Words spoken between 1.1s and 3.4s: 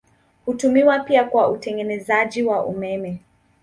kwa utengenezaji wa umeme.